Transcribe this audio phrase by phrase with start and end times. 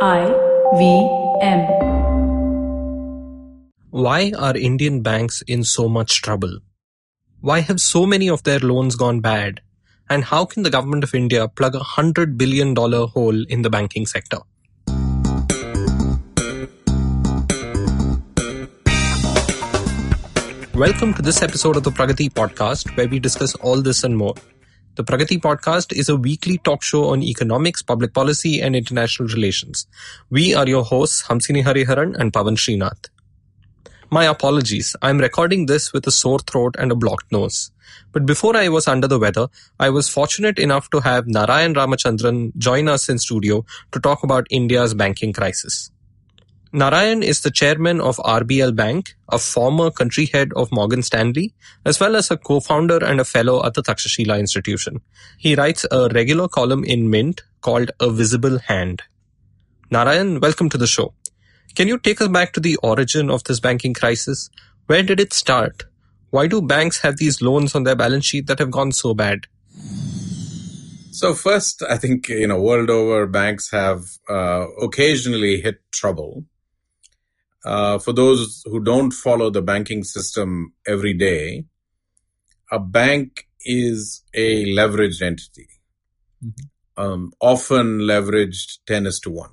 [0.00, 0.26] I
[0.78, 0.84] V
[1.42, 1.66] M.
[3.90, 6.60] Why are Indian banks in so much trouble?
[7.40, 9.60] Why have so many of their loans gone bad?
[10.08, 13.70] And how can the government of India plug a hundred billion dollar hole in the
[13.70, 14.38] banking sector?
[20.74, 24.36] Welcome to this episode of the Pragati podcast, where we discuss all this and more.
[24.98, 29.86] The Pragati podcast is a weekly talk show on economics, public policy, and international relations.
[30.28, 33.06] We are your hosts, Hamsini Hariharan and Pavan Srinath.
[34.10, 34.96] My apologies.
[35.00, 37.70] I'm recording this with a sore throat and a blocked nose.
[38.10, 39.46] But before I was under the weather,
[39.78, 44.48] I was fortunate enough to have Narayan Ramachandran join us in studio to talk about
[44.50, 45.92] India's banking crisis.
[46.70, 51.54] Narayan is the chairman of RBL Bank, a former country head of Morgan Stanley,
[51.86, 55.00] as well as a co-founder and a fellow at the Takshashila Institution.
[55.38, 59.02] He writes a regular column in Mint called A Visible Hand.
[59.90, 61.14] Narayan, welcome to the show.
[61.74, 64.50] Can you take us back to the origin of this banking crisis?
[64.88, 65.84] Where did it start?
[66.28, 69.46] Why do banks have these loans on their balance sheet that have gone so bad?
[71.12, 76.44] So first, I think you know, world over, banks have uh, occasionally hit trouble.
[77.68, 81.66] Uh, for those who don't follow the banking system every day,
[82.72, 85.68] a bank is a leveraged entity,
[86.42, 87.02] mm-hmm.
[87.02, 89.50] um, often leveraged 10 is to 1.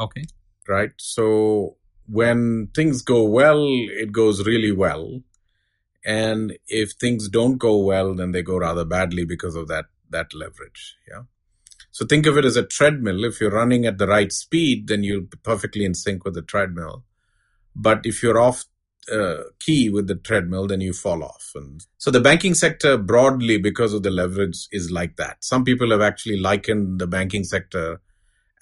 [0.00, 0.24] Okay.
[0.66, 0.92] Right.
[0.96, 1.76] So
[2.06, 5.20] when things go well, it goes really well.
[6.06, 10.32] And if things don't go well, then they go rather badly because of that, that
[10.32, 10.96] leverage.
[11.06, 11.24] Yeah.
[11.90, 13.24] So think of it as a treadmill.
[13.24, 16.40] If you're running at the right speed, then you'll be perfectly in sync with the
[16.42, 17.04] treadmill.
[17.78, 18.64] But if you're off
[19.12, 21.52] uh, key with the treadmill, then you fall off.
[21.54, 25.44] And so the banking sector broadly, because of the leverage, is like that.
[25.44, 28.00] Some people have actually likened the banking sector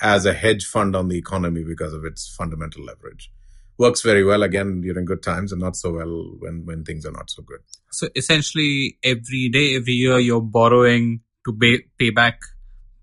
[0.03, 3.31] as a hedge fund on the economy because of its fundamental leverage.
[3.79, 7.13] Works very well again during good times and not so well when, when things are
[7.13, 7.61] not so good.
[7.91, 12.41] So essentially, every day, every year, you're borrowing to pay, pay back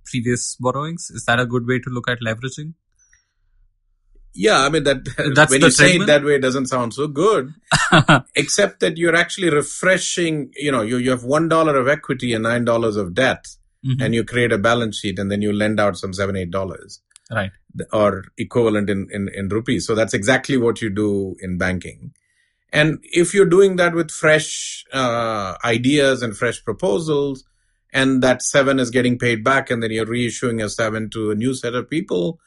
[0.06, 1.10] previous borrowings.
[1.10, 2.74] Is that a good way to look at leveraging?
[4.34, 5.04] Yeah, I mean that
[5.36, 7.54] That's when you say it that way, it doesn't sound so good.
[8.36, 10.52] except that you're actually refreshing.
[10.56, 13.48] You know, you you have one dollar of equity and nine dollars of debt,
[13.86, 14.02] mm-hmm.
[14.02, 17.02] and you create a balance sheet, and then you lend out some seven eight dollars,
[17.30, 17.52] right,
[17.92, 19.86] or equivalent in, in in rupees.
[19.86, 22.14] So that's exactly what you do in banking.
[22.74, 27.44] And if you're doing that with fresh uh, ideas and fresh proposals,
[27.92, 31.36] and that seven is getting paid back, and then you're reissuing a seven to a
[31.36, 32.40] new set of people,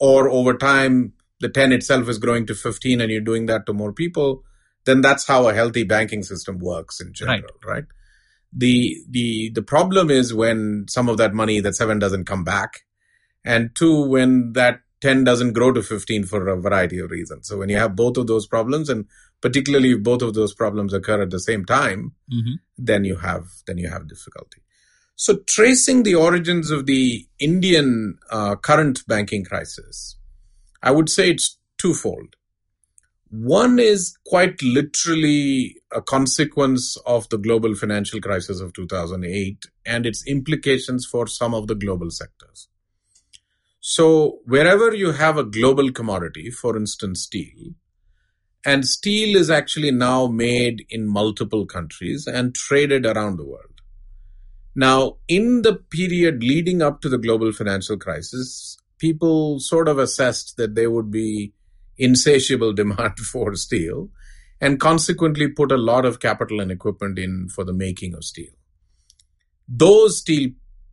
[0.00, 3.72] or over time the 10 itself is growing to 15 and you're doing that to
[3.72, 4.44] more people,
[4.84, 7.74] then that's how a healthy banking system works in general, right?
[7.74, 7.84] right?
[8.52, 12.80] The, the, the problem is when some of that money, that seven doesn't come back.
[13.44, 17.48] And two, when that 10 doesn't grow to 15 for a variety of reasons.
[17.48, 19.06] So when you have both of those problems and
[19.40, 22.54] particularly if both of those problems occur at the same time, mm-hmm.
[22.76, 24.60] then you have, then you have difficulty.
[25.16, 30.16] So tracing the origins of the Indian uh, current banking crisis,
[30.82, 32.36] I would say it's twofold.
[33.30, 40.26] One is quite literally a consequence of the global financial crisis of 2008 and its
[40.26, 42.68] implications for some of the global sectors.
[43.80, 47.74] So wherever you have a global commodity, for instance, steel,
[48.64, 53.80] and steel is actually now made in multiple countries and traded around the world.
[54.74, 60.56] Now, in the period leading up to the global financial crisis, people sort of assessed
[60.56, 61.52] that there would be
[61.98, 64.10] insatiable demand for steel
[64.60, 68.52] and consequently put a lot of capital and equipment in for the making of steel.
[69.66, 70.50] Those steel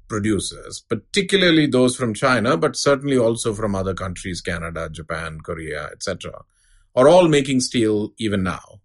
[0.07, 6.43] producers, particularly those from China, but certainly also from other countries, Canada, Japan, Korea, etc.,
[6.95, 8.79] are all making steel even now.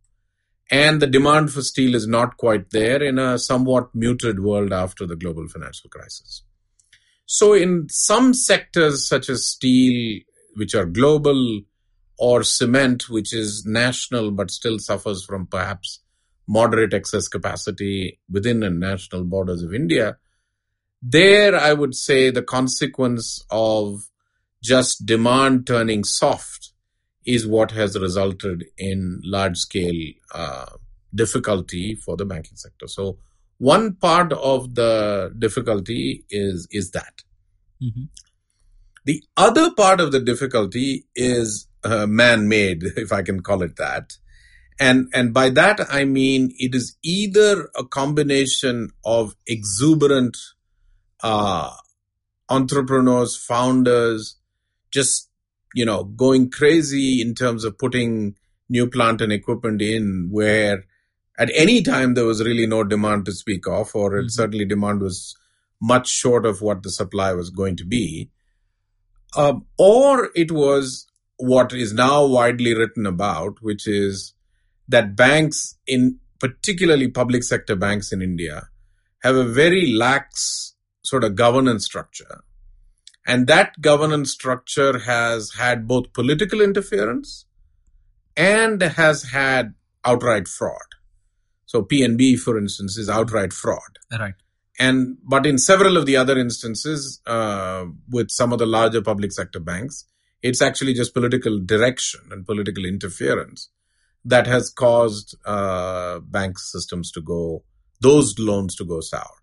[0.70, 5.06] And the demand for steel is not quite there in a somewhat muted world after
[5.06, 6.42] the global financial crisis.
[7.34, 10.20] So in some sectors such as steel,
[10.54, 11.62] which are global,
[12.18, 16.00] or cement, which is national but still suffers from perhaps
[16.46, 20.18] moderate excess capacity within the national borders of India,
[21.00, 24.02] there I would say the consequence of
[24.62, 26.74] just demand turning soft
[27.24, 30.66] is what has resulted in large scale uh,
[31.14, 32.88] difficulty for the banking sector.
[32.88, 33.16] So
[33.56, 37.22] one part of the difficulty is is that.
[37.82, 38.04] Mm-hmm.
[39.04, 44.12] The other part of the difficulty is uh, man-made, if I can call it that.
[44.78, 50.36] And, and by that, I mean, it is either a combination of exuberant,
[51.22, 51.70] uh,
[52.48, 54.36] entrepreneurs, founders,
[54.90, 55.28] just,
[55.74, 58.36] you know, going crazy in terms of putting
[58.68, 60.84] new plant and equipment in where
[61.38, 64.30] at any time there was really no demand to speak of, or Mhm.
[64.30, 65.34] certainly demand was
[65.82, 68.30] much short of what the supply was going to be.
[69.36, 71.06] Um, or it was
[71.36, 74.34] what is now widely written about, which is
[74.88, 78.68] that banks in particularly public sector banks in India
[79.22, 82.42] have a very lax sort of governance structure.
[83.26, 87.46] And that governance structure has had both political interference
[88.36, 89.74] and has had
[90.04, 90.88] outright fraud.
[91.66, 93.98] So PNB, for instance, is outright fraud.
[94.10, 94.34] Right.
[94.78, 99.32] And but in several of the other instances, uh, with some of the larger public
[99.32, 100.04] sector banks,
[100.42, 103.68] it's actually just political direction and political interference
[104.24, 107.64] that has caused uh, bank systems to go
[108.00, 109.42] those loans to go sour.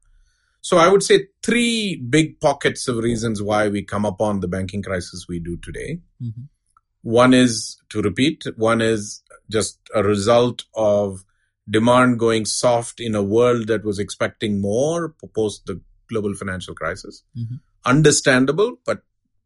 [0.61, 4.83] So I would say three big pockets of reasons why we come upon the banking
[4.83, 5.99] crisis we do today.
[6.19, 6.43] hmm
[7.01, 11.23] One is to repeat, one is just a result of
[11.69, 15.79] demand going soft in a world that was expecting more post the
[16.09, 17.23] global financial crisis.
[17.37, 17.59] Mhm.
[17.85, 19.03] Understandable, but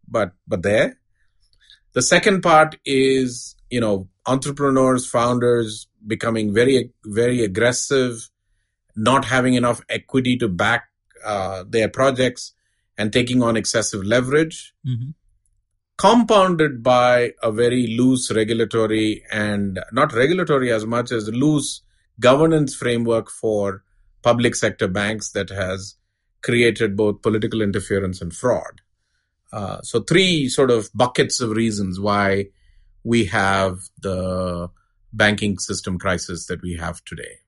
[0.08, 1.00] but but there.
[1.94, 8.30] The second part is you know entrepreneurs, founders becoming very very aggressive,
[8.96, 10.90] not having enough equity to back
[11.26, 12.54] uh, their projects,
[12.98, 15.12] and taking on excessive leverage hmm
[15.96, 21.84] compounded by a very loose regulatory and not regulatory as much as loose
[22.20, 23.84] governance framework for
[24.22, 25.96] public sector banks that has
[26.42, 28.82] created both political interference and fraud.
[29.52, 32.46] Uh, so three sort of buckets of reasons why
[33.04, 34.70] we have the
[35.12, 37.40] banking system crisis that we have today.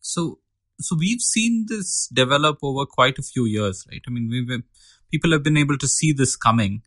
[0.00, 0.38] So,
[0.80, 4.02] so we've seen this develop over quite a few years, right?
[4.06, 4.62] I mean, we've
[5.10, 6.82] people have been able to see this coming.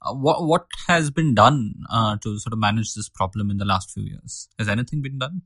[0.00, 3.64] Uh, what what has been done uh, to sort of manage this problem in the
[3.64, 4.48] last few years?
[4.58, 5.42] Has anything been done?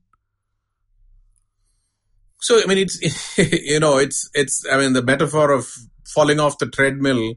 [2.40, 2.98] So I mean, it's
[3.38, 5.66] you know, it's it's I mean, the metaphor of
[6.04, 7.34] falling off the treadmill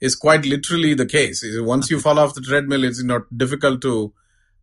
[0.00, 1.44] is quite literally the case.
[1.58, 4.12] Once you fall off the treadmill, it's not difficult to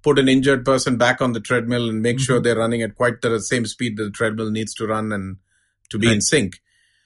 [0.04, 2.44] put an injured person back on the treadmill and make sure Mhm.
[2.44, 5.38] they're running at quite the same speed that the treadmill needs to run and
[5.90, 6.60] to be in sync.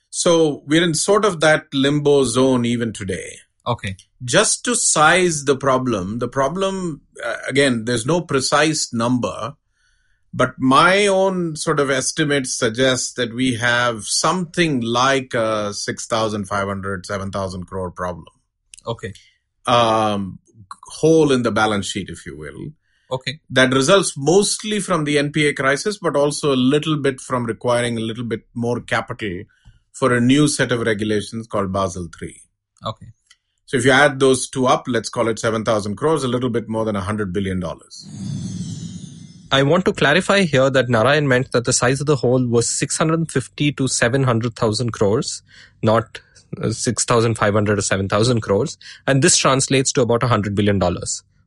[0.10, 3.98] So we're in sort of that limbo zone even today Okay.
[4.24, 9.56] just to size the problem, the problem, uh, again, there's no precise number,
[10.40, 17.66] but my own sort of estimates suggest that we have something like a 6,500, 7,000
[17.66, 18.26] crore problem,
[18.94, 19.14] Okay.
[19.66, 20.38] um,
[21.00, 22.62] hole in the balance sheet, if you will,
[23.18, 23.40] Okay.
[23.50, 28.06] that results mostly from the NPA crisis, but also a little bit from requiring a
[28.12, 29.44] little bit more capital
[29.94, 32.36] for a new set of regulations called Basel III.
[32.86, 33.08] Okay.
[33.66, 36.70] So if you add those two up, let's call it 7,000 crores, a little bit
[36.70, 37.62] more than $100 billion.
[39.50, 42.68] I want to clarify here that Narayan meant that the size of the hole was
[42.68, 45.42] 650 to 700,000 crores,
[45.82, 46.20] not
[46.62, 48.78] uh, 6,500 or 7,000 crores.
[49.06, 50.82] And this translates to about $100 billion.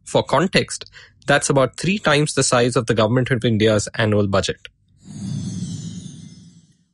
[0.05, 0.91] For context,
[1.27, 4.69] that's about three times the size of the government of India's annual budget.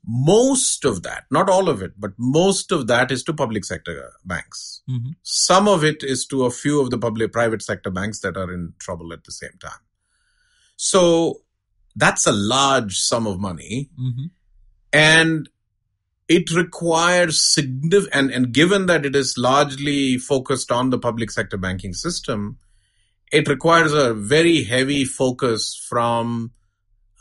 [0.08, 4.12] Most of that, not all of it, but most of that is to public sector
[4.24, 4.82] banks.
[4.88, 8.36] hmm Some of it is to a few of the public private sector banks that
[8.36, 9.80] are in trouble at the same time.
[10.76, 11.40] So
[11.94, 13.90] that's a large sum of money.
[13.96, 14.26] hmm
[14.92, 15.48] and
[16.28, 21.56] it requires significant and, and given that it is largely focused on the public sector
[21.56, 22.58] banking system
[23.32, 26.52] it requires a very heavy focus from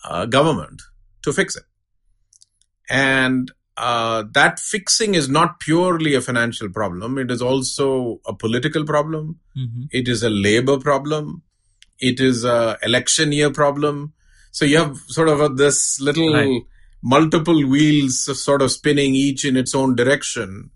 [0.03, 0.81] uh, government
[1.23, 1.63] to fix it.
[2.89, 7.17] And uh, that fixing is not purely a financial problem.
[7.17, 9.39] It is also a political problem.
[9.55, 11.41] Hmm it is a labor problem
[11.99, 14.13] it is a election year problem
[14.51, 16.61] so you have sort of a, this little Right.
[17.01, 20.71] multiple wheels sort of spinning each in its own direction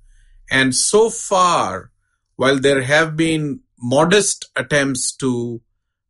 [0.52, 1.92] and so far
[2.36, 5.62] while there have been modest attempts to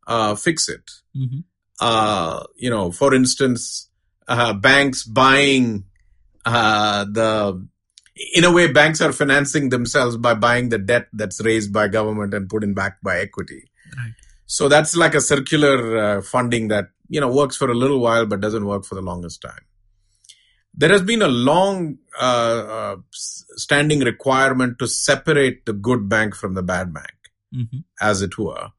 [0.06, 1.40] uh, fix it hmm
[1.80, 3.88] uh, you know, for instance,
[4.28, 5.84] uh, banks buying
[6.44, 7.66] uh, the,
[8.34, 12.34] in a way, banks are financing themselves by buying the debt that's raised by government
[12.34, 13.69] and put in back by equity.
[14.50, 18.26] So that's like a circular uh, funding that, you know, works for a little while
[18.26, 19.64] but doesn't work for the longest time.
[20.74, 26.54] There has been a long uh, uh, standing requirement to separate the good bank from
[26.54, 27.14] the bad bank
[27.52, 28.70] hmm as it were.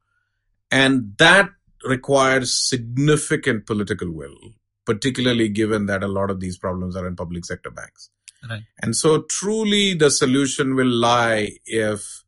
[0.72, 1.50] And that
[1.86, 4.38] requires significant political will,
[4.86, 8.10] particularly given that a lot of these problems are in public sector banks.
[8.50, 8.63] Right.
[8.82, 12.21] And so truly the solution will lie if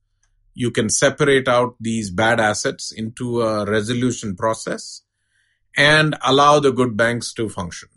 [0.54, 5.02] you can separate out these bad assets into a resolution process
[5.76, 7.90] and allow the good banks to function.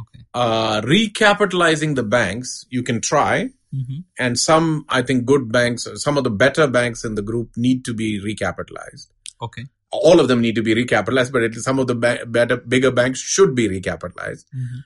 [0.00, 0.24] Okay.
[0.34, 6.16] Uh, recapitalizing the banks, you can try, hmm and some, I think, good banks, some
[6.16, 9.08] of the better banks in the group need to be recapitalized.
[9.42, 9.64] Okay.
[9.90, 13.20] All of them need to be recapitalized, but some of the ba- better, bigger banks
[13.20, 14.46] should be recapitalized.
[14.52, 14.80] hmm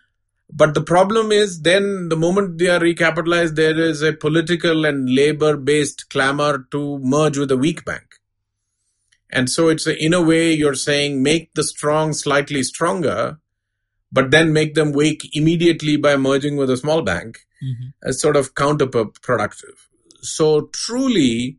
[0.53, 5.09] But the problem is then the moment they are recapitalized, there is a political and
[5.15, 8.17] labor based clamor to merge with a weak bank.
[9.31, 13.39] And so it's a, in a way you're saying make the strong slightly stronger,
[14.11, 18.37] but then make them weak immediately by merging with a small bank hmm as sort
[18.37, 19.77] of counterproductive.
[20.23, 21.59] So truly,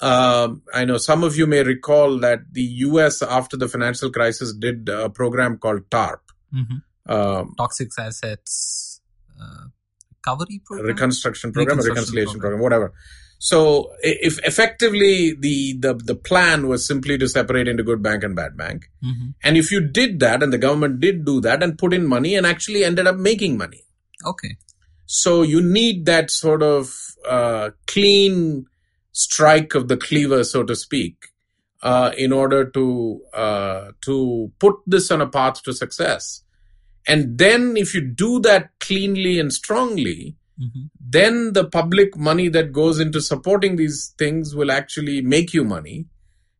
[0.00, 4.54] um, I know some of you may recall that the US after the financial crisis
[4.54, 6.22] did a program called TARP.
[6.50, 6.76] hmm
[7.08, 9.00] Um, Toxic assets
[9.40, 9.66] uh,
[10.10, 10.86] recovery program.
[10.86, 12.58] reconstruction program, Reconstruction reconciliation program.
[12.60, 12.92] program, whatever.
[13.38, 18.34] So if effectively the, the, the plan was simply to separate into good bank and
[18.34, 18.86] bad bank.
[19.02, 22.06] hmm And if you did that and the government did do that and put in
[22.06, 23.84] money and actually ended up making money.
[24.24, 24.56] Okay.
[25.04, 26.96] So you need that sort of
[27.28, 28.66] uh, clean
[29.12, 31.26] strike of the cleaver, so to speak,
[31.82, 36.42] uh, in order to uh, to put this on a path to success.
[37.06, 42.72] And then, if you do that cleanly and strongly, hmm then the public money that
[42.72, 46.06] goes into supporting these things will actually make you money.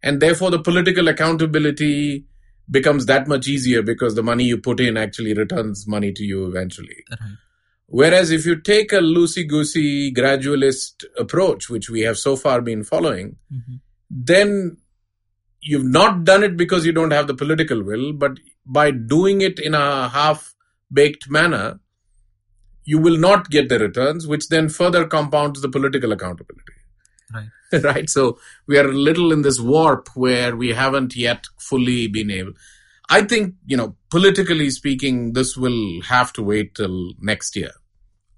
[0.05, 2.27] And therefore, the political accountability
[2.71, 6.47] becomes that much easier because the money you put in actually returns money to you
[6.47, 7.05] eventually.
[7.87, 12.85] Whereas if you take a loosey goosey gradualist approach, which we have so far been
[12.85, 13.77] following, hmm
[14.09, 14.77] then
[15.61, 19.59] you've not done it because you don't have the political will, but by doing it
[19.59, 20.55] in a half
[20.93, 21.81] baked manner,
[22.85, 26.73] you will not get the returns, which then further compounds the political accountability.
[27.33, 27.49] Right.
[27.83, 28.09] right?
[28.09, 32.53] So we are a little in this warp where we haven't yet fully been able.
[33.09, 37.73] I think, you know, politically speaking, this will have to wait till next year.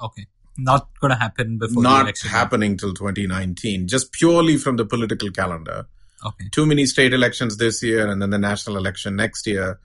[0.02, 0.26] Okay.
[0.56, 5.87] Not going to happen before Not happening till 2019, just purely from the political calendar.
[6.26, 6.49] Okay.
[6.50, 9.78] Too many state elections this year and then the national election next year.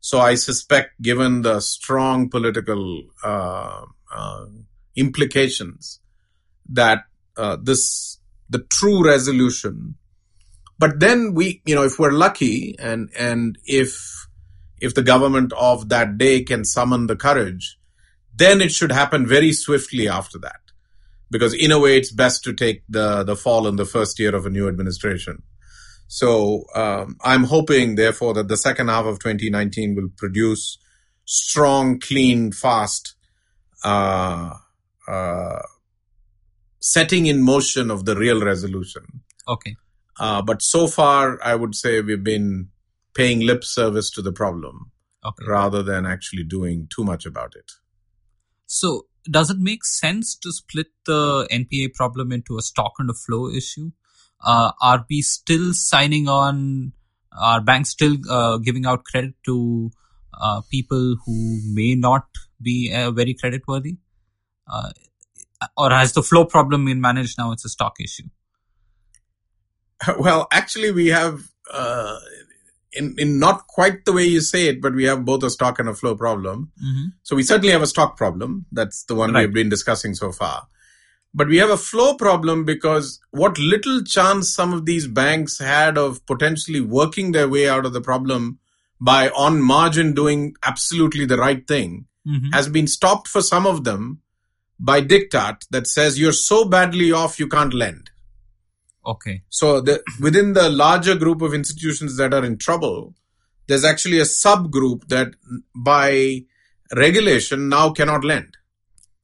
[0.00, 4.46] So I suspect, given the strong political uh, uh,
[4.96, 6.00] implications,
[6.68, 7.04] that
[7.36, 9.96] uh, this the true resolution.
[10.78, 14.28] But then we, you know, if we're lucky, and and if
[14.80, 17.78] if the government of that day can summon the courage,
[18.34, 20.60] then it should happen very swiftly after that.
[21.30, 24.34] Because in a way, it's best to take the the fall in the first year
[24.34, 25.42] of a new administration.
[26.08, 30.78] So um, I'm hoping, therefore, that the second half of 2019 will produce
[31.26, 33.14] strong, clean, fast
[33.84, 34.54] uh,
[35.06, 35.62] uh,
[36.80, 39.22] setting in motion of the real resolution.
[39.46, 39.76] Okay.
[40.18, 42.70] Uh, but so far, I would say we've been
[43.14, 44.90] paying lip service to the problem
[45.24, 45.44] Okay.
[45.46, 47.72] rather than actually doing too much about it.
[48.66, 53.14] So, does it make sense to split the NPA problem into a stock and a
[53.14, 53.90] flow issue?
[54.44, 56.92] Uh, are we still signing on?
[57.38, 59.90] Are banks still uh, giving out credit to
[60.40, 62.26] uh, people who may not
[62.60, 63.96] be uh, very credit worthy?
[64.70, 64.90] Uh,
[65.76, 67.52] or has the flow problem been managed now?
[67.52, 68.24] It's a stock issue.
[70.18, 72.18] Well, actually, we have, uh,
[72.92, 75.78] in, in not quite the way you say it, but we have both a stock
[75.78, 76.70] and a flow problem.
[76.80, 78.66] hmm So we certainly have a stock problem.
[78.72, 79.42] That's the one Right.
[79.46, 80.68] we've been discussing so far.
[81.38, 85.96] But we have a flow problem because what little chance some of these banks had
[85.96, 88.58] of potentially working their way out of the problem
[89.00, 93.84] by on margin doing absolutely the right thing hmm has been stopped for some of
[93.84, 94.20] them
[94.90, 98.10] by diktat that says you're so badly off you can't lend.
[99.12, 99.42] Okay.
[99.48, 103.14] So the, within the larger group of institutions that are in trouble,
[103.68, 105.34] there's actually a subgroup that
[105.74, 106.42] by
[107.04, 108.56] regulation now cannot lend.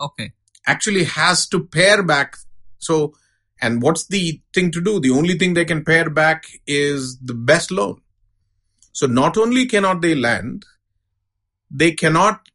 [0.01, 0.33] Okay.
[0.67, 2.37] Actually has to pare back.
[2.79, 3.15] So,
[3.61, 5.01] and what's the thing to do?
[5.01, 8.01] The only thing they can pare back is the best loan.
[8.93, 10.65] So not only cannot they lend,
[11.71, 12.49] they cannot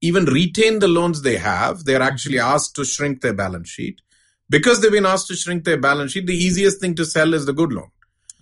[0.00, 1.84] even retain the loans they have.
[1.84, 2.54] They're actually mm-hmm.
[2.54, 4.00] asked to shrink their balance sheet.
[4.48, 7.46] Because they've been asked to shrink their balance sheet, the easiest thing to sell is
[7.46, 7.90] the good loan.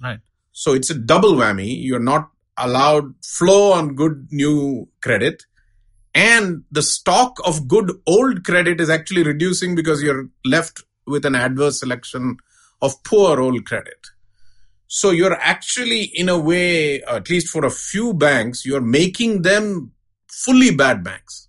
[0.02, 0.20] Right.
[0.52, 1.76] So it's a double whammy.
[1.82, 5.44] You're not allowed flow on good new credit.
[6.14, 11.34] And the stock of good old credit is actually reducing because you're left with an
[11.34, 12.38] adverse selection
[12.82, 14.06] of poor old credit.
[14.86, 19.92] So you're actually, in a way, at least for a few banks, you're making them
[20.26, 21.48] fully bad banks,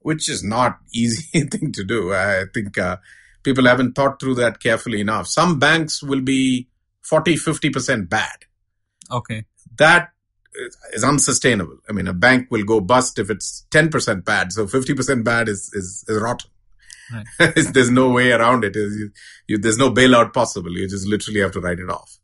[0.00, 2.12] which is not easy thing to do.
[2.12, 2.96] I think uh,
[3.44, 5.28] people haven't thought through that carefully enough.
[5.28, 6.68] Some banks will be
[7.02, 8.44] 40, 50% bad.
[9.10, 9.44] Okay.
[9.76, 10.10] That
[10.92, 11.78] is unsustainable.
[11.88, 14.52] I mean, a bank will go bust if it's 10% bad.
[14.52, 16.50] So 50% bad is, is, is rotten.
[17.12, 17.54] Right.
[17.72, 18.76] there's no way around it.
[18.76, 19.10] You,
[19.46, 20.72] you, there's no bailout possible.
[20.72, 22.18] You just literally have to write it off.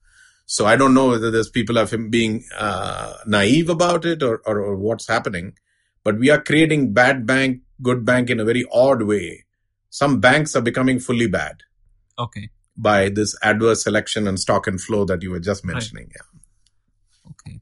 [0.46, 4.42] So I don't know whether there's people of him being uh, naive about it or,
[4.44, 5.54] or, or what's happening,
[6.02, 9.44] but we are creating bad bank, good bank in a very odd way.
[9.88, 11.62] Some banks are becoming fully bad
[12.18, 12.50] Okay.
[12.76, 16.10] by this adverse selection and stock and flow that you were just mentioning.
[16.14, 17.30] Yeah.
[17.30, 17.60] Okay.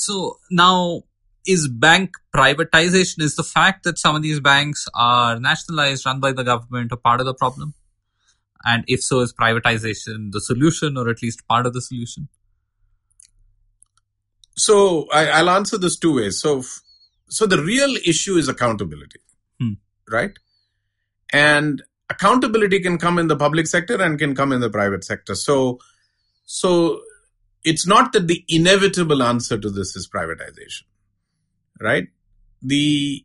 [0.00, 1.02] So now
[1.46, 6.32] is bank privatization is the fact that some of these banks are nationalized, run by
[6.32, 7.74] the government, a part of the problem?
[8.64, 12.28] And if so, is privatization the solution or at least part of the solution?
[14.56, 16.40] So I, I'll answer this two ways.
[16.40, 16.62] So,
[17.28, 19.20] so the real issue is accountability,
[19.60, 19.74] Hmm.
[20.10, 20.32] right?
[21.30, 25.34] And accountability can come in the public sector and can come in the private sector.
[25.34, 25.78] So,
[26.46, 27.02] so
[27.64, 30.84] it's not that the inevitable answer to this is privatization,
[31.80, 32.08] right?
[32.62, 33.24] The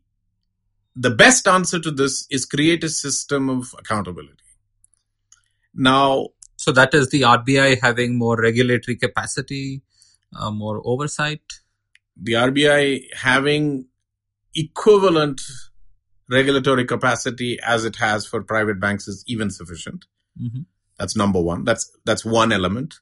[0.95, 4.43] the best answer to this is create a system of accountability.
[5.73, 9.81] Now, So that is the RBI having more regulatory capacity,
[10.35, 11.41] uh, more oversight.
[12.17, 13.87] the RBI having
[14.55, 15.41] equivalent
[16.29, 20.05] regulatory capacity as it has for private banks is even sufficient.
[20.39, 20.61] hmm
[20.97, 21.65] That's number one.
[21.65, 22.95] That's that's one element.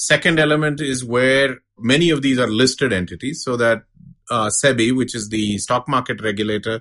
[0.00, 3.82] Second element is where many of these are listed entities, so that
[4.30, 6.80] uh, SEBI, which is the stock market regulator,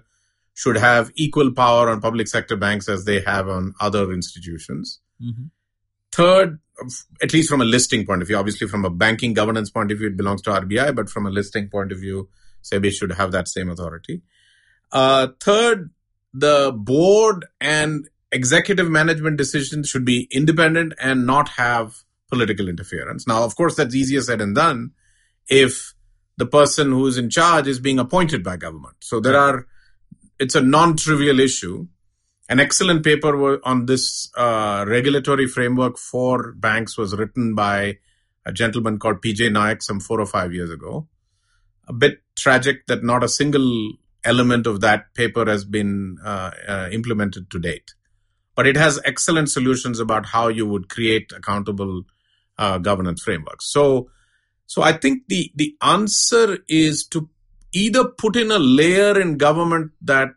[0.53, 5.01] should have equal power on public sector banks as they have on other institutions.
[5.21, 5.47] hmm
[6.13, 6.59] Third,
[7.21, 9.97] at least from a listing point of view, obviously from a banking governance point of
[9.99, 12.29] view, it belongs to RBI, but from a listing point of view,
[12.63, 14.21] SEBI should have that same authority.
[14.93, 15.91] Uh, third,
[16.33, 23.27] the board and executive management decisions should be independent and not have political interference.
[23.27, 24.91] Now, of course, that's easier said than done
[25.47, 25.93] if
[26.37, 28.95] the person who is in charge is being appointed by government.
[29.01, 29.67] So there are,
[30.39, 31.87] it's a non-trivial issue.
[32.47, 37.97] An excellent paper on this uh, regulatory framework for banks was written by
[38.45, 41.07] a gentleman called PJ Nayak some four or five years ago.
[41.87, 46.89] A bit tragic that not a single element of that paper has been uh, uh,
[46.91, 47.93] implemented to date.
[48.55, 52.03] But it has excellent solutions about how you would create accountable
[52.59, 53.71] uh, governance frameworks.
[53.71, 54.11] So,
[54.67, 57.29] so I think the the answer is to
[57.71, 60.29] either put in a layer in government that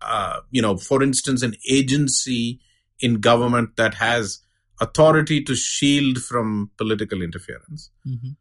[0.00, 2.60] uh, you know, for instance, an agency
[3.00, 4.40] in government that has
[4.80, 8.32] authority to shield from political interference hmm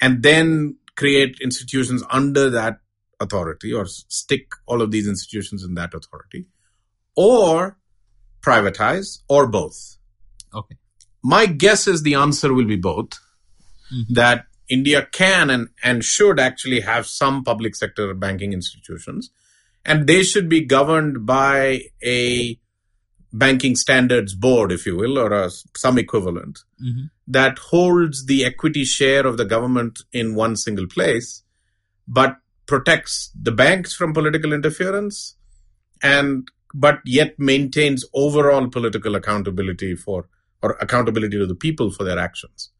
[0.00, 2.78] and then create institutions under that
[3.20, 6.46] authority or stick all of these institutions in that authority
[7.16, 7.78] or
[8.42, 9.96] privatize or both.
[10.52, 10.76] Okay.
[11.24, 13.18] My guess is the answer will be both.
[13.92, 14.14] Mhm.
[14.14, 19.30] that India can and, and should actually have some public sector banking institutions.
[19.84, 22.58] And they should be governed by a
[23.32, 28.84] banking standards board, if you will, or a, some equivalent hmm that holds the equity
[28.84, 31.42] share of the government in one single place,
[32.06, 35.36] but protects the banks from political interference
[36.02, 40.28] and but yet maintains overall political accountability for
[40.64, 42.70] or accountability to the people for their actions.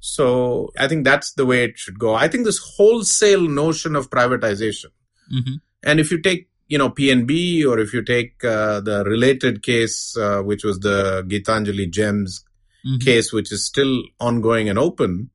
[0.00, 2.14] So I think that's the way it should go.
[2.14, 4.92] I think this wholesale notion of privatization
[5.30, 9.62] hmm and if you take, you know, PNB or if you take uh, the related
[9.62, 12.44] case, uh, which was the Gitanjali Gems
[12.84, 13.94] hmm case, which is still
[14.28, 15.30] ongoing and open,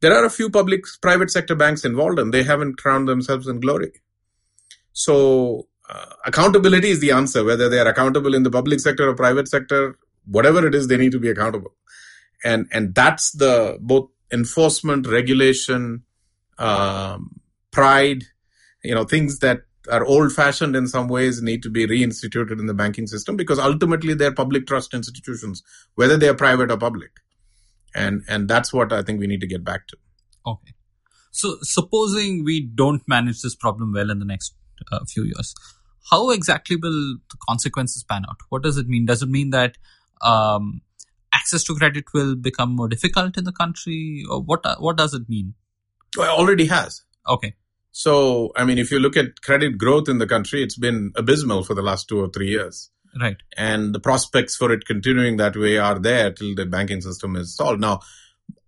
[0.00, 3.60] there are a few public, private sector banks involved and they haven't crowned themselves in
[3.60, 3.92] glory.
[4.92, 9.14] So uh, accountability is the answer, whether they are accountable in the public sector or
[9.14, 11.72] private sector, whatever it is, they need to be accountable.
[12.44, 16.04] And, and that's the both enforcement, regulation,
[16.58, 18.24] um, pride,
[18.82, 22.66] you know, things that are old fashioned in some ways need to be reinstituted in
[22.66, 25.62] the banking system because ultimately they're public trust institutions,
[25.94, 27.10] whether they are private or public.
[27.94, 29.96] And, and that's what I think we need to get back to.
[30.46, 30.74] Okay.
[31.30, 34.54] So supposing we don't manage this problem well in the next
[34.90, 35.54] uh, few years,
[36.10, 38.36] how exactly will the consequences pan out?
[38.48, 39.06] What does it mean?
[39.06, 39.76] Does it mean that
[40.22, 40.80] um,
[41.32, 44.64] access to credit will become more difficult in the country, or what?
[44.80, 45.54] What does it mean?
[46.16, 47.02] Well, it already has.
[47.28, 47.54] Okay.
[47.92, 51.64] So, I mean, if you look at credit growth in the country, it's been abysmal
[51.64, 52.90] for the last two or three years.
[53.18, 53.38] Right.
[53.56, 57.56] And the prospects for it continuing that way are there till the banking system is
[57.56, 57.80] solved.
[57.80, 58.00] Now,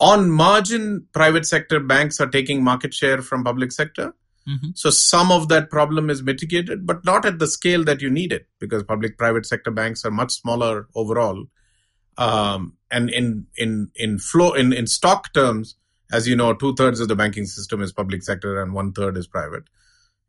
[0.00, 4.14] on margin, private sector banks are taking market share from public sector.
[4.48, 4.76] Mhm.
[4.76, 8.32] So some of that problem is mitigated, but not at the scale that you need
[8.32, 11.44] it because public private sector banks are much smaller overall.
[12.16, 15.76] Um, and in, in, in flow, in, in stock terms,
[16.10, 19.16] as you know, two thirds of the banking system is public sector and one third
[19.16, 19.64] is private.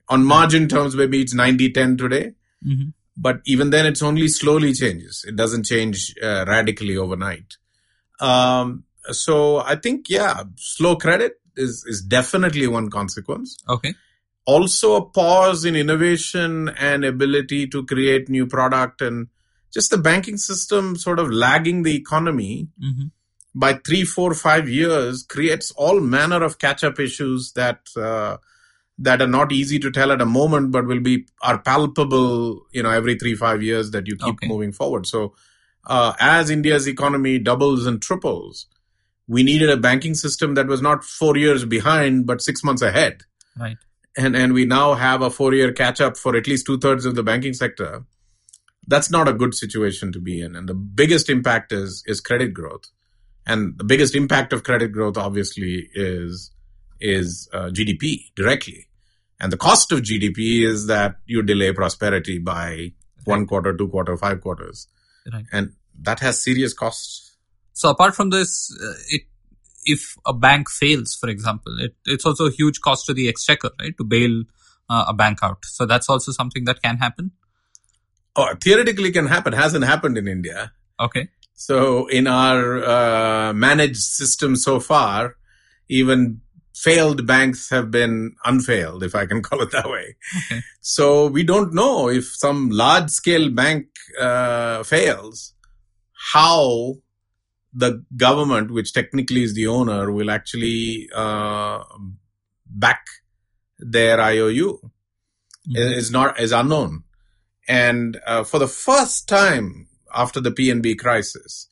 [0.09, 2.33] On margin terms, maybe it's 90 10 today,
[2.65, 2.93] Mhm.
[3.15, 5.23] but even then it's only slowly changes.
[5.27, 7.55] It doesn't change uh, radically overnight.
[8.19, 13.93] Um, so I think, yeah, slow credit is, is definitely one consequence Okay.
[14.49, 19.27] Also a pause in innovation and ability to create new product and
[19.73, 23.07] just the banking system sort of lagging the economy hmm
[23.55, 28.37] by three, four, five years creates all manner of catch-up issues that uh,
[29.07, 32.83] that are not easy to tell at a moment, but will be are palpable, you
[32.83, 34.47] know, every three, five years that you keep Okay.
[34.51, 35.07] moving forward.
[35.07, 35.33] So,
[35.95, 38.67] uh, as India's economy doubles and triples,
[39.27, 43.23] we needed a banking system that was not four years behind, but six months ahead
[43.59, 43.77] Right.
[44.19, 47.05] And and we now have a four year catch up for at least two thirds
[47.05, 48.03] of the banking sector.
[48.87, 50.55] That's not a good situation to be in.
[50.55, 52.85] And the biggest impact is is credit growth,
[53.45, 56.51] and the biggest impact of credit growth obviously is
[56.99, 58.87] is uh, GDP directly,
[59.39, 62.91] and the cost of GDP is that you delay prosperity by
[63.25, 64.87] one quarter, two quarter, five quarters,
[65.31, 65.45] Right.
[65.51, 67.35] and that has serious costs.
[67.73, 69.21] So apart from this, uh, it
[69.91, 73.71] if a bank fails, for example, it, it's also a huge cost to the exchequer,
[73.79, 74.43] right, to bail
[74.89, 75.65] uh, a bank out.
[75.65, 77.31] So that's also something that can happen.
[78.35, 79.53] Oh, theoretically, can happen.
[79.53, 80.71] Hasn't happened in India.
[80.99, 81.29] Okay.
[81.53, 85.35] So in our uh, managed system so far,
[85.89, 86.41] even
[86.73, 90.15] failed banks have been unfailed, if I can call it that way.
[90.45, 90.61] Okay.
[90.81, 93.87] So we don't know if some large scale bank
[94.19, 95.53] uh, fails,
[96.33, 96.95] how
[97.73, 101.83] the government, which technically is the owner, will actually uh,
[102.65, 103.05] back
[103.77, 104.79] their IOU
[105.67, 105.97] Mhm.
[105.97, 107.03] is not is unknown.
[107.67, 111.67] And uh, for the first time after the PNB crisis,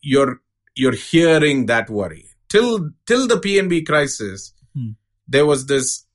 [0.00, 0.40] you're
[0.74, 2.30] you're hearing that worry.
[2.48, 4.92] Till till the PNB crisis, Hmm.
[5.28, 6.06] there was this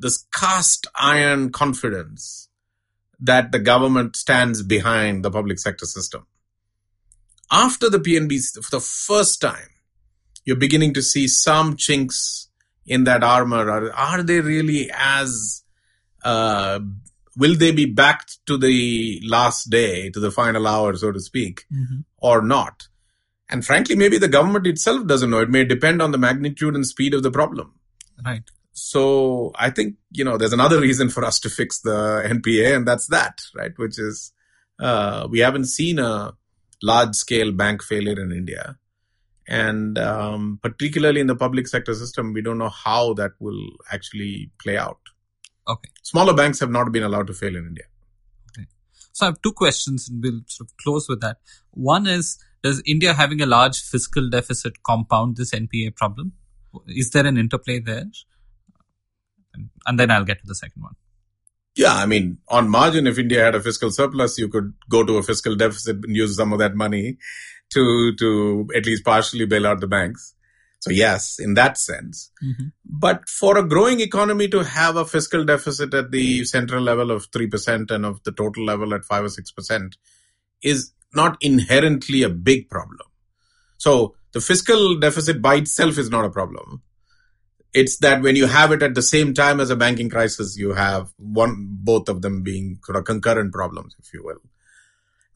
[0.00, 2.48] this cast iron confidence
[3.20, 6.26] that the government stands behind the public sector system.
[7.50, 9.68] After the PNB, for the first time,
[10.44, 12.48] you're beginning to see some chinks
[12.86, 13.70] in that armor.
[13.70, 15.62] Are, are they really as
[16.24, 16.80] uh,
[17.36, 21.64] will they be backed to the last day, to the final hour, so to speak,
[21.72, 22.04] Mhm.
[22.18, 22.88] or not?
[23.48, 25.40] And frankly, maybe the government itself doesn't know.
[25.40, 27.72] It may depend on the magnitude and speed of the problem.
[28.22, 28.42] Right.
[28.72, 32.86] So I think, you know, there's another reason for us to fix the NPA, and
[32.86, 33.72] that's that, right?
[33.76, 34.32] Which is,
[34.78, 36.34] uh, we haven't seen a
[36.82, 38.76] large scale bank failure in India.
[39.46, 44.50] And um, particularly in the public sector system, we don't know how that will actually
[44.62, 45.00] play out.
[45.66, 45.90] Okay.
[46.02, 47.84] Smaller banks have not been allowed to fail in India.
[48.50, 48.66] Okay.
[49.12, 51.38] So I have two questions and we'll sort of close with that.
[51.70, 56.32] One is, does India having a large fiscal deficit compound this NPA problem?
[56.86, 58.04] Is there an interplay there?
[59.54, 60.94] And, and then I'll get to the second one.
[61.78, 65.16] Yeah, I mean, on margin, if India had a fiscal surplus, you could go to
[65.18, 67.18] a fiscal deficit and use some of that money
[67.74, 70.34] to to at least partially bail out the banks.
[70.80, 72.30] So yes, in that sense.
[72.44, 72.72] Mhm.
[72.84, 77.30] But for a growing economy to have a fiscal deficit at the central level of
[77.30, 79.96] 3% and of the total level at 5 or 6%
[80.62, 83.08] is not inherently a big problem.
[83.76, 86.82] So the fiscal deficit by itself is not a problem.
[87.74, 90.72] It's that when you have it at the same time as a banking crisis, you
[90.72, 94.40] have one, both of them being sort of concurrent problems, if you will.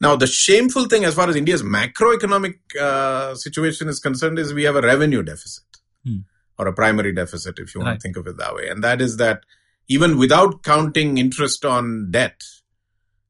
[0.01, 4.63] Now, the shameful thing as far as India's macroeconomic uh, situation is concerned is we
[4.63, 5.63] have a revenue deficit
[6.05, 6.17] Hmm.
[6.57, 7.99] or a primary deficit, if you want Right.
[7.99, 8.67] to think of it that way.
[8.67, 9.43] And that is that
[9.87, 12.41] even without counting interest on debt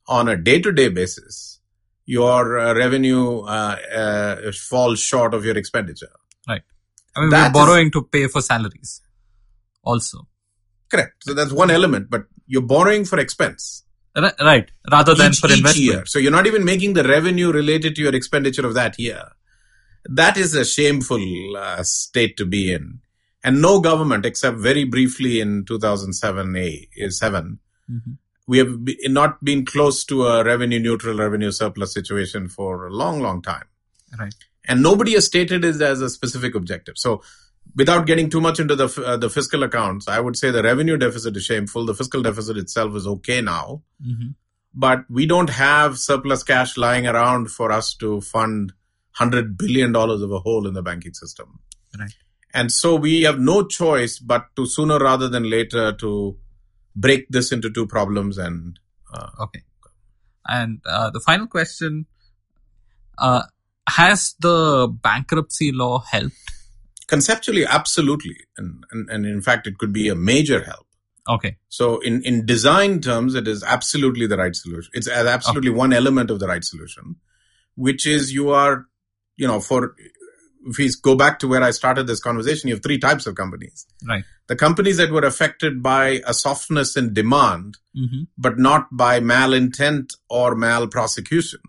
[0.07, 1.59] on a day to day basis,
[2.05, 6.11] your uh, revenue uh, uh, falls short of your expenditure.
[7.15, 9.01] I mean, That we're is- borrowing to pay for salaries
[9.83, 10.27] also.
[10.91, 11.23] Correct.
[11.23, 13.83] So that's one element, but you're borrowing for expense.
[14.15, 14.69] Ri- Right.
[14.91, 15.85] Rather than each, for each investment.
[15.85, 16.05] year.
[16.05, 19.23] So you're not even making the revenue related to your expenditure of that year.
[20.05, 22.99] That is a shameful uh, state to be in.
[23.43, 27.59] And no government, except very briefly in 2007, a, is seven,
[27.91, 28.17] Mhm.
[28.47, 32.93] we have be, not been close to a revenue neutral, revenue surplus situation for a
[32.93, 33.65] long, long time.
[34.19, 34.35] Right.
[34.67, 36.95] And nobody has stated it as a specific objective.
[36.97, 37.21] So
[37.75, 40.97] without getting too much into the, uh, the fiscal accounts, I would say the revenue
[40.97, 41.85] deficit is shameful.
[41.85, 44.35] The fiscal deficit itself is okay now Mhm.
[44.73, 48.73] but we don't have surplus cash lying around for us to fund
[49.11, 51.59] hundred billion dollars of a hole in the banking system.
[51.99, 52.11] Right.
[52.55, 56.35] And so we have no choice but to sooner rather than later to
[56.95, 58.79] break this into two problems and
[59.13, 59.61] uh, Okay.
[60.47, 62.07] And uh, the final question
[63.19, 63.43] uh,
[63.89, 66.35] Has the bankruptcy law helped?
[67.07, 70.87] conceptually absolutely and, and and in fact it could be a major help
[71.29, 71.57] Okay.
[71.67, 76.31] so in in design terms it is absolutely the right solution it's absolutely one element
[76.31, 77.17] of the right solution
[77.75, 78.85] which is you are
[79.35, 79.95] you know for
[80.65, 83.35] if we go back to where i started this conversation you have three types of
[83.35, 84.23] companies Right.
[84.47, 88.23] the companies that were affected by a softness in demand Mm-hmm.
[88.39, 91.61] but not by malintent or mal prosecution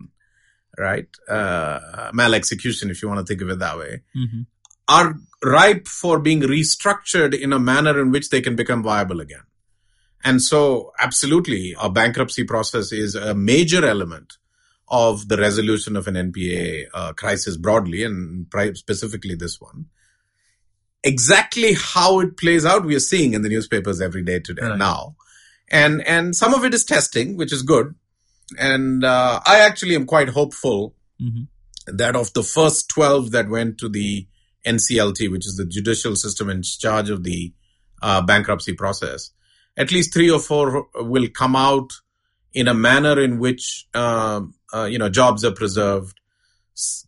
[0.77, 4.41] right uh, mal execution if you want to think of it that way Mm-hmm.
[4.87, 9.43] are ripe for being restructured in a manner in which they can become viable again.
[10.23, 14.37] And so, absolutely, a bankruptcy process is a major element
[14.87, 19.85] of the resolution of an NPA uh, crisis broadly and pri- specifically this one.
[21.03, 24.77] Exactly how it plays out, we are seeing in the newspapers every day today Right.
[24.77, 25.15] now.
[25.69, 27.93] And, and some of it is testing, which is good.
[28.59, 31.95] And, uh, I actually am quite hopeful Mm-hmm.
[31.95, 34.27] that of the first 12 that went to the
[34.65, 37.53] NCLT, which is the judicial system in charge of the
[38.01, 39.31] uh, bankruptcy process,
[39.77, 41.91] at least three or four will come out
[42.53, 46.19] in a manner in which um, uh, you know jobs are preserved,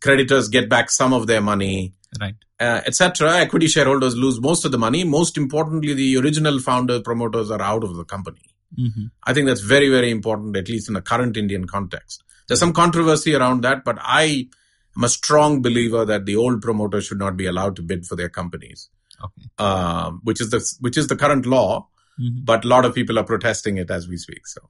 [0.00, 2.34] creditors get back some of their money, Right.
[2.58, 3.34] uh, etc.
[3.40, 5.04] Equity shareholders lose most of the money.
[5.04, 8.40] Most importantly, the original founder promoters are out of the company.
[8.76, 9.04] Mm-hmm.
[9.24, 12.22] I think that's very, very important, at least in the current Indian context.
[12.48, 14.48] There's some controversy around that, but I
[14.96, 18.16] am a strong believer that the old promoters should not be allowed to bid for
[18.16, 18.88] their companies,
[19.22, 19.48] Okay.
[19.58, 21.88] um, which is the which is the current law.
[22.20, 22.44] Mm-hmm.
[22.44, 24.46] But a lot of people are protesting it as we speak.
[24.46, 24.60] So,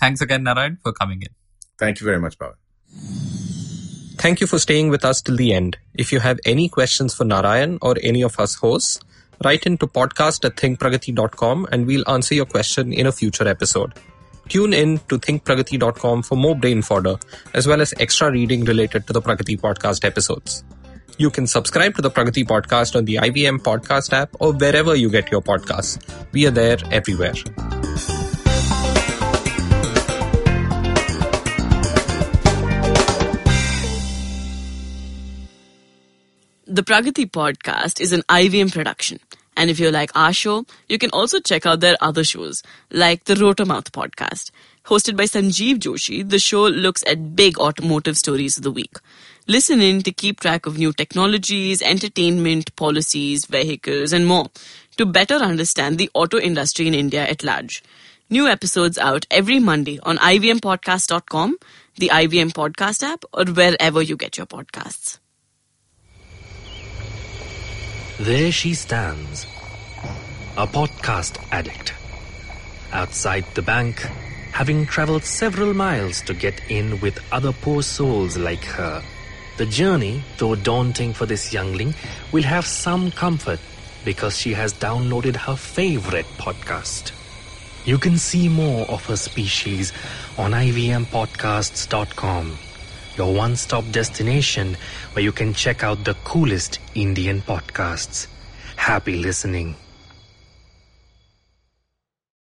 [0.00, 1.28] Thanks again, Narayan, for coming in.
[1.78, 2.54] thank you very much, Pavan.
[4.16, 5.76] Thank you for staying with us till the end.
[5.94, 9.00] If you have any questions for Narayan or any of us hosts,
[9.44, 13.92] write into podcast at thinkpragati.com and we'll answer your question in a future episode.
[14.48, 17.16] Tune in to thinkpragati.com for more brain fodder,
[17.54, 20.64] as well as extra reading related to the Pragati podcast episodes.
[21.18, 25.10] You can subscribe to the Pragati podcast on the IVM podcast app or wherever you
[25.10, 25.98] get your podcasts.
[26.32, 27.34] We are there everywhere.
[36.70, 39.20] The Pragati podcast is an IVM production.
[39.56, 43.24] And if you like our show, you can also check out their other shows, like
[43.24, 44.50] the Rotomouth podcast.
[44.84, 48.98] Hosted by Sanjeev Joshi, the show looks at big automotive stories of the week.
[49.46, 54.50] Listen in to keep track of new technologies, entertainment, policies, vehicles, and more
[54.98, 57.82] to better understand the auto industry in India at large.
[58.28, 61.56] New episodes out every Monday on ivmpodcast.com,
[61.96, 65.18] the IVM podcast app, or wherever you get your podcasts.
[68.18, 69.46] There she stands,
[70.56, 71.94] a podcast addict.
[72.92, 74.00] Outside the bank,
[74.50, 79.04] having traveled several miles to get in with other poor souls like her.
[79.56, 81.94] The journey, though daunting for this youngling,
[82.32, 83.60] will have some comfort
[84.04, 87.12] because she has downloaded her favorite podcast.
[87.84, 89.92] You can see more of her species
[90.36, 92.58] on ivmpodcasts.com,
[93.18, 94.76] your one stop destination
[95.12, 98.28] where you can check out the coolest Indian podcasts.
[98.76, 99.74] Happy listening.